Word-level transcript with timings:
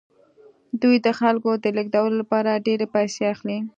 دوی 0.81 0.95
د 1.05 1.07
خلکو 1.19 1.49
د 1.63 1.65
لیږدولو 1.77 2.15
لپاره 2.21 2.61
ډیرې 2.65 2.87
پیسې 2.95 3.21
اخلي 3.33 3.57